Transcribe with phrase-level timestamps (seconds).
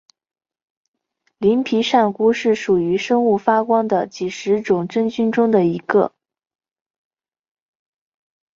[1.37, 6.11] 鳞皮扇菇是属于生物发光的几十种真菌中的一个。